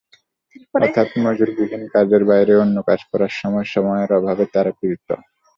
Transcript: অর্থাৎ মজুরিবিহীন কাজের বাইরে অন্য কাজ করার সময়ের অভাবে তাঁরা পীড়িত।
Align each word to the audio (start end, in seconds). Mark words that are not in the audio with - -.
অর্থাৎ 0.75 1.09
মজুরিবিহীন 1.23 1.83
কাজের 1.93 2.23
বাইরে 2.29 2.53
অন্য 2.57 2.77
কাজ 2.89 2.99
করার 3.09 3.31
সময়ের 3.73 4.09
অভাবে 4.19 4.45
তাঁরা 4.53 4.71
পীড়িত। 4.79 5.09